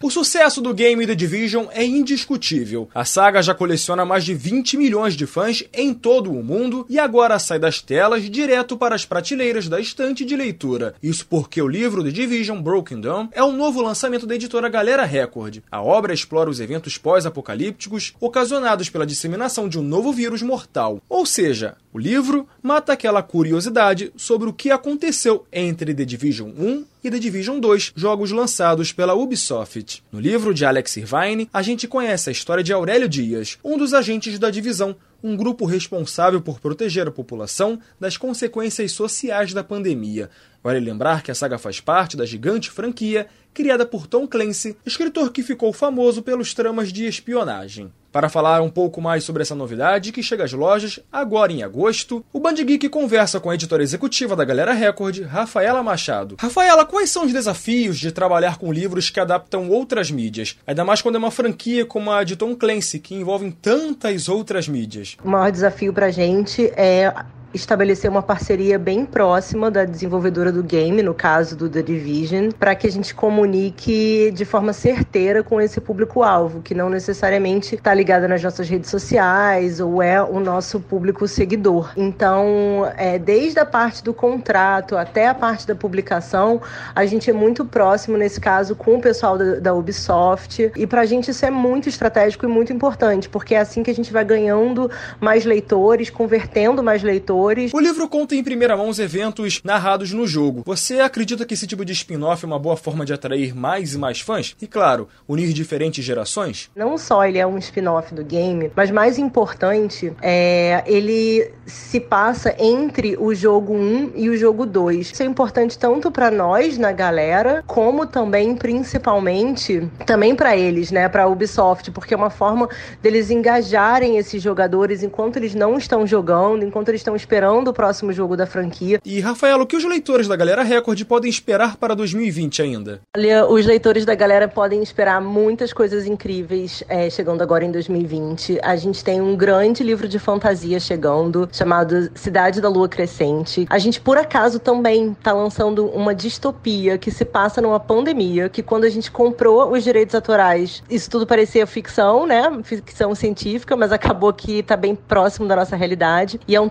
[0.00, 2.88] O sucesso do game The Division é indiscutível.
[2.94, 7.00] A saga já coleciona mais de 20 milhões de fãs em todo o mundo e
[7.00, 10.94] agora sai das telas direto para as prateleiras da estante de leitura.
[11.02, 15.04] Isso porque o livro The Division Broken Dawn é um novo lançamento da editora Galera
[15.04, 15.58] Record.
[15.68, 21.02] A obra explora os eventos pós-apocalípticos ocasionados pela disseminação de um novo vírus mortal.
[21.08, 26.84] Ou seja, o livro mata aquela curiosidade sobre o que aconteceu entre The Division 1
[27.02, 30.02] e The Division 2, jogos lançados pela Ubisoft.
[30.10, 33.94] No livro de Alex Irvine, a gente conhece a história de Aurélio Dias, um dos
[33.94, 40.30] agentes da divisão, um grupo responsável por proteger a população das consequências sociais da pandemia.
[40.62, 45.32] Vale lembrar que a saga faz parte da gigante franquia criada por Tom Clancy, escritor
[45.32, 47.92] que ficou famoso pelos tramas de espionagem.
[48.10, 52.24] Para falar um pouco mais sobre essa novidade que chega às lojas agora em agosto,
[52.32, 56.36] o Band Geek conversa com a editora executiva da Galera Record, Rafaela Machado.
[56.38, 60.56] Rafaela, quais são os desafios de trabalhar com livros que adaptam outras mídias?
[60.66, 64.66] Ainda mais quando é uma franquia como a de Tom Clancy, que envolve tantas outras
[64.68, 65.16] mídias.
[65.22, 67.12] O maior desafio pra gente é
[67.52, 72.74] estabelecer uma parceria bem próxima da desenvolvedora do game, no caso do The Division, para
[72.74, 78.28] que a gente comunique de forma certeira com esse público-alvo, que não necessariamente está ligado
[78.28, 81.92] nas nossas redes sociais ou é o nosso público seguidor.
[81.96, 86.60] Então, é, desde a parte do contrato até a parte da publicação,
[86.94, 91.00] a gente é muito próximo, nesse caso, com o pessoal da, da Ubisoft, e para
[91.00, 94.12] a gente isso é muito estratégico e muito importante, porque é assim que a gente
[94.12, 97.37] vai ganhando mais leitores, convertendo mais leitores
[97.72, 100.62] o livro conta em primeira mão os eventos narrados no jogo.
[100.66, 103.98] Você acredita que esse tipo de spin-off é uma boa forma de atrair mais e
[103.98, 104.56] mais fãs?
[104.60, 106.70] E claro, unir diferentes gerações?
[106.74, 112.54] Não só ele é um spin-off do game, mas mais importante é ele se passa
[112.58, 115.12] entre o jogo 1 e o jogo 2.
[115.12, 121.08] Isso é importante tanto para nós na galera, como também principalmente também para eles, né,
[121.08, 122.68] para Ubisoft, porque é uma forma
[123.02, 128.10] deles engajarem esses jogadores enquanto eles não estão jogando, enquanto eles estão esperando o próximo
[128.10, 128.98] jogo da franquia.
[129.04, 133.02] E, Rafael, o que os leitores da Galera Record podem esperar para 2020 ainda?
[133.14, 138.60] Olha, os leitores da Galera podem esperar muitas coisas incríveis é, chegando agora em 2020.
[138.62, 143.66] A gente tem um grande livro de fantasia chegando, chamado Cidade da Lua Crescente.
[143.68, 148.62] A gente, por acaso, também está lançando uma distopia que se passa numa pandemia, que
[148.62, 152.42] quando a gente comprou os direitos autorais, isso tudo parecia ficção, né?
[152.62, 156.40] Ficção científica, mas acabou que está bem próximo da nossa realidade.
[156.48, 156.70] E é um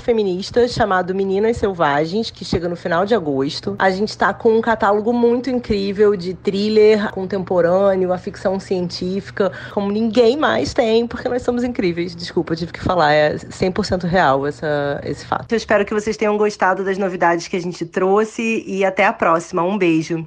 [0.00, 3.76] feminista chamado Meninas Selvagens, que chega no final de agosto.
[3.78, 9.90] A gente está com um catálogo muito incrível de thriller contemporâneo, a ficção científica, como
[9.90, 12.14] ninguém mais tem, porque nós somos incríveis.
[12.14, 15.50] Desculpa, tive que falar, é 100% real essa, esse fato.
[15.52, 19.12] Eu espero que vocês tenham gostado das novidades que a gente trouxe e até a
[19.12, 19.62] próxima.
[19.62, 20.26] Um beijo.